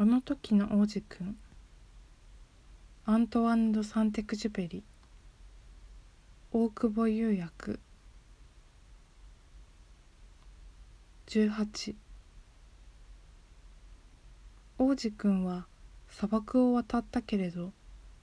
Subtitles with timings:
[0.00, 1.36] あの時の王子くん
[3.04, 4.84] アントワン・ド・サンテクジュペリ。
[6.52, 7.80] 大久保釉薬
[11.26, 11.96] 18
[14.78, 15.66] 王子くんは
[16.08, 17.72] 砂漠を渡ったけれど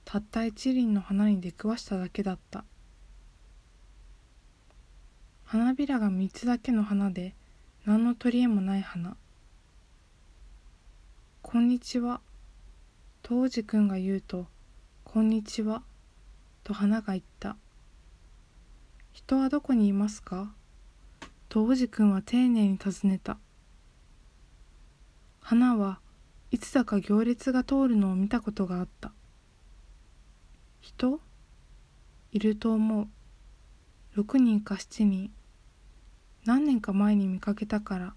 [0.06, 2.64] たった一輪の花に出くわしただけだった。
[5.44, 7.34] 花びらが三つだけの花で
[7.84, 9.18] 何の取り柄もない花
[11.56, 12.20] 「こんにちは」
[13.24, 14.46] と王子くんが言うと
[15.04, 15.82] 「こんにちは」
[16.64, 17.56] と花が言った
[19.14, 20.54] 「人はどこにいますか?」
[21.48, 23.38] と王子くんは丁寧に尋ねた。
[25.40, 25.98] 花は
[26.50, 29.14] いつだか行列が通るのを見たことがあった。
[30.82, 31.22] 人？
[32.32, 33.08] いると思う。
[34.20, 35.32] 6人か7人。
[36.44, 38.14] 何年か前に見かけたから。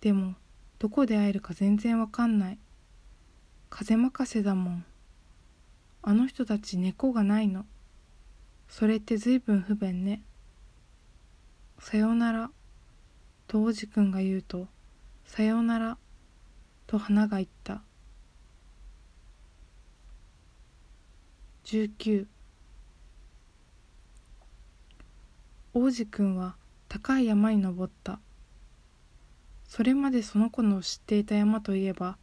[0.00, 0.34] でも
[0.78, 2.58] どこで会えるか全然わかんない。
[3.68, 4.84] 風任せだもん。
[6.02, 7.66] あの人たち猫がないの。
[8.68, 10.22] それってずいぶん不便ね。
[11.80, 12.50] さようなら。
[13.46, 14.68] と王子くんが言うと
[15.24, 15.98] さようなら。
[16.86, 17.82] と花が言った。
[21.64, 22.26] 19
[25.74, 26.56] 王子くんは
[26.88, 28.20] 高い山に登った。
[29.68, 32.16] それまでその子の知っていた山といえば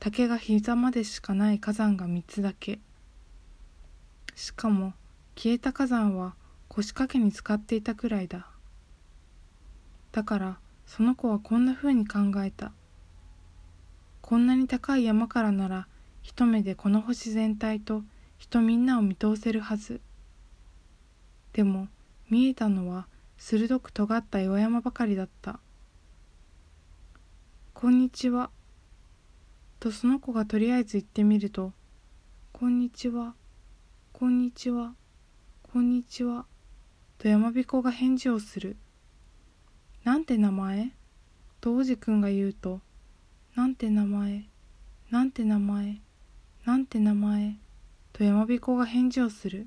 [0.00, 2.80] 竹が膝までしかない火山が3つだけ。
[4.34, 4.92] しかも
[5.36, 6.34] 消えた火山は
[6.68, 8.48] 腰掛けに使っていたくらいだ。
[10.10, 12.72] だからその子はこんなふうに考えた。
[14.20, 15.86] こんなに高い山からなら
[16.22, 18.02] 一目でこの星全体と
[18.36, 20.00] 人みんなを見通せるはず。
[21.52, 21.88] でも
[22.28, 23.06] 見えたのは
[23.38, 25.60] 鋭く尖った岩山ばかりだった
[27.80, 28.50] 「こんにちは」
[29.80, 31.72] とその子がとりあえず言ってみると
[32.52, 33.34] 「こんにちは
[34.12, 34.94] こんにちは
[35.62, 36.44] こんにちは」
[37.16, 38.76] と山彦が返事をする
[40.04, 40.94] 「なんて名前?」
[41.62, 42.82] と王子くんが言うと
[43.54, 44.50] なんて名前？
[45.08, 46.02] なんて名前？
[46.66, 47.56] なんて名前？
[48.12, 49.66] と山彦が返事をする。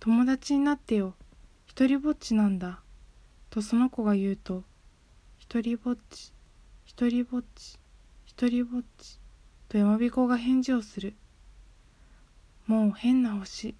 [0.00, 1.14] 友達になってよ。
[1.64, 2.82] 一人ぼっちなんだ。
[3.48, 4.64] とその子が言うと
[5.38, 6.35] 一人ぼっち。
[6.98, 7.78] 一人ぼっち
[8.24, 9.18] 一人ぼっち
[9.68, 11.14] と山彦が返事をする。
[12.66, 13.74] もう変な星。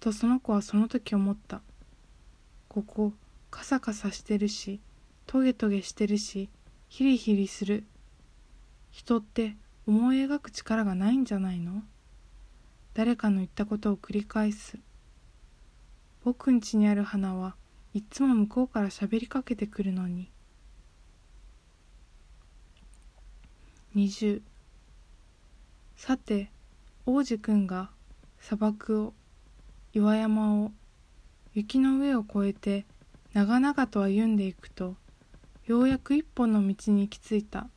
[0.00, 1.60] とその子はその時思った。
[2.68, 3.12] ここ
[3.50, 4.80] カサカサしてるし
[5.26, 6.48] トゲトゲしてるし
[6.88, 7.84] ヒリヒリする。
[8.90, 9.54] 人って
[9.86, 11.82] 思い描く力がないんじゃないの？
[12.94, 14.78] 誰かの言ったことを繰り返す。
[16.24, 17.56] 僕ん家にある花は
[17.92, 20.30] いっつも向こうから喋りかけてくるのに。
[23.94, 24.40] 20
[25.96, 26.50] さて
[27.04, 27.90] 王子くんが
[28.40, 29.12] 砂漠を
[29.92, 30.72] 岩山を
[31.52, 32.86] 雪の上を越えて
[33.34, 34.96] 長々と歩んでいくと
[35.66, 37.68] ようやく一本の道に行き着いた。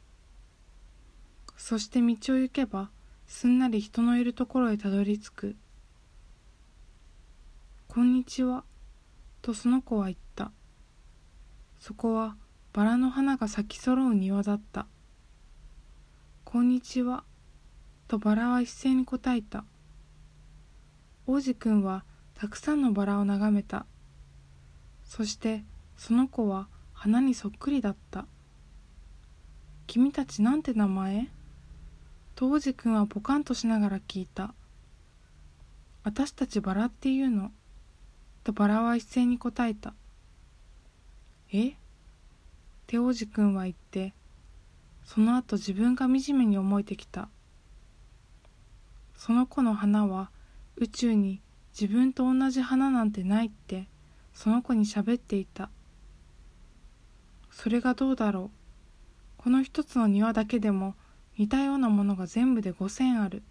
[1.57, 2.89] そして道を行けば
[3.27, 5.55] すんなり人のいるところへたどり着く
[7.89, 8.63] 「こんにちは」
[9.41, 10.51] とその子は言った。
[11.79, 12.37] そこは
[12.73, 14.87] バラの花が咲き揃う庭だった
[16.55, 17.25] 「こんにちは」
[18.07, 19.65] とバラは一斉に答えた。
[21.27, 23.85] 王子くんはたくさんのバラを眺めた。
[25.03, 25.65] そして
[25.97, 28.25] その子は花にそっくりだった
[29.85, 31.29] 「君たちなんて名前?」
[32.35, 34.55] と王子くんはポカンとしながら聞いた
[36.05, 37.51] 「私たちバラっていうの」
[38.45, 39.93] とバラは一斉に答えた
[41.51, 41.71] 「え？
[41.71, 41.75] っ
[42.87, 44.13] て王子くんは言って
[45.05, 47.29] その後自分が惨めに思えてきた。
[49.15, 50.29] その子の花は
[50.75, 51.41] 宇宙に
[51.79, 53.87] 自分と同じ花なんてないって
[54.33, 55.69] その子に喋っていた。
[57.51, 58.57] それがどうだろう。
[59.37, 60.95] この一つの庭だけでも
[61.37, 63.43] 似たようなものが全部で5,000ある。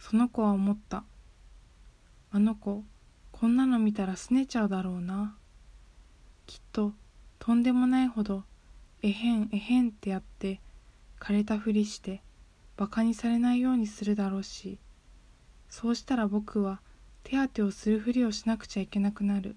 [0.00, 1.04] その子は思った。
[2.32, 2.84] あの子
[3.30, 5.36] こんなの見たらすねちゃうだろうな。
[6.46, 6.92] きっと
[7.38, 8.44] とんでもないほど
[9.06, 10.60] えへんえへんってやって
[11.20, 12.22] 枯れたふりして
[12.76, 14.80] バカにされないようにするだろうし
[15.68, 16.80] そうしたら僕は
[17.22, 19.56] 手当てをするふりをしなくちゃいけなくなる。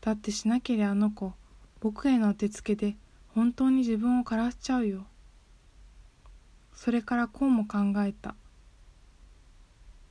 [0.00, 1.34] だってしなけりゃあの子
[1.80, 2.96] 僕への当てつけで
[3.28, 5.06] 本当に自分を枯らしちゃうよ。
[6.74, 8.34] それからこうも考えた。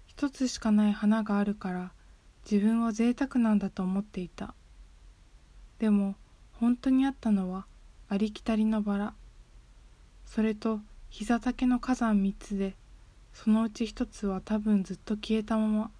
[0.07, 1.91] 一つしかない花があるから
[2.49, 4.53] 自分は贅沢なんだと思っていた。
[5.79, 6.15] でも
[6.53, 7.65] 本当にあったのは
[8.07, 9.13] ありきたりのバラ。
[10.25, 10.79] それと
[11.09, 12.75] 膝丈の火山3つで
[13.33, 15.91] そのうち1つは多分ずっと消えたまま。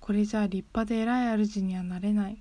[0.00, 2.38] これじゃ立派で偉い主にはなれない。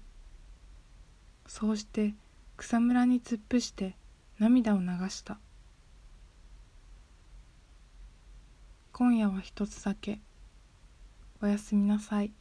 [1.47, 2.13] そうして
[2.57, 3.95] 草むらに突っ伏して
[4.39, 5.37] 涙を流した。
[8.91, 10.19] 今夜は一つだけ。
[11.41, 12.31] おやすみなさい。